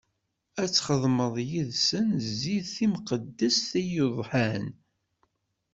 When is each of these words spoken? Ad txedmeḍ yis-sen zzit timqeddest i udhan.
Ad 0.61 0.69
txedmeḍ 0.71 1.35
yis-sen 1.49 2.07
zzit 2.27 2.67
timqeddest 2.75 3.71
i 3.81 3.85
udhan. 4.07 4.65